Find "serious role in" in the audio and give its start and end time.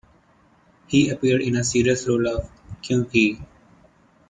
1.63-2.41